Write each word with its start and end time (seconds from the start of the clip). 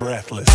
breathless. 0.00 0.48